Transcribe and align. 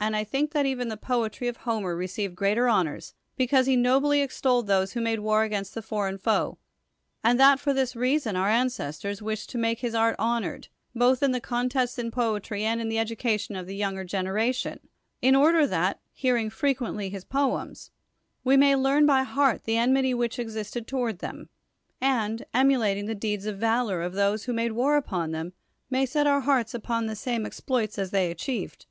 And 0.00 0.16
I 0.16 0.24
tliink 0.24 0.52
that 0.52 0.64
even 0.64 0.88
the 0.88 0.96
poetry 0.96 1.48
of 1.48 1.58
Iloiiier 1.58 1.98
received 1.98 2.36
iiTcalrr 2.36 2.72
honors, 2.72 3.12
IxH 3.38 3.50
ansr* 3.52 3.66
he 3.70 3.76
nobly 3.76 4.22
ex 4.22 4.40
tolled 4.40 4.66
those 4.68 4.94
who 4.94 5.02
made 5.02 5.20
war 5.20 5.42
against 5.44 5.74
the 5.74 5.82
foreign 5.82 6.16
foe: 6.16 6.56
and 7.22 7.38
that 7.38 7.60
for 7.60 7.74
this 7.74 7.92
i'(>ason 7.94 8.36
our 8.36 8.48
ancestors 8.48 9.20
wished 9.20 9.50
to 9.50 9.58
nuike 9.58 9.80
his 9.80 9.94
art 9.94 10.16
honored, 10.18 10.68
both 10.94 11.22
in 11.22 11.32
the 11.32 11.42
con 11.42 11.64
9", 11.64 11.68
THE 11.68 11.76
WORLD'S 11.78 11.94
FAMOUS 11.94 11.94
ORATIONS 11.94 11.94
tests 11.94 11.98
in 11.98 12.10
poetry 12.10 12.64
and 12.64 12.80
in 12.80 12.88
the 12.88 12.98
education 12.98 13.54
of 13.54 13.66
the 13.66 13.76
younger 13.76 14.02
generation, 14.04 14.80
in 15.20 15.36
order 15.36 15.66
that, 15.66 16.00
hearing 16.14 16.48
fre 16.48 16.68
quently 16.68 17.10
his 17.10 17.24
poems, 17.26 17.90
we 18.44 18.56
may 18.56 18.74
learn 18.74 19.04
by 19.04 19.24
heart 19.24 19.64
the 19.64 19.76
enmity 19.76 20.14
which 20.14 20.38
existed 20.38 20.86
toward 20.86 21.18
them, 21.18 21.50
and, 22.00 22.46
emu 22.54 22.78
lating 22.78 23.06
the 23.06 23.14
deeds 23.14 23.44
of 23.44 23.58
valor 23.58 24.00
of 24.00 24.14
those 24.14 24.44
who 24.44 24.54
made 24.54 24.72
war 24.72 24.96
upon 24.96 25.32
them, 25.32 25.52
may 25.90 26.06
set 26.06 26.26
our 26.26 26.40
hearts 26.40 26.72
upon 26.72 27.04
the 27.04 27.14
same 27.14 27.44
exploits 27.44 27.98
as 27.98 28.10
they 28.10 28.30
achieved. 28.30 28.86